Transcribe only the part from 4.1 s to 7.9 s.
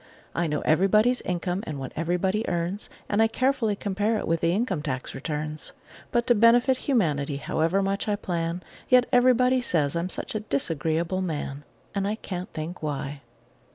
it with the income tax returns; But to benefit humanity, however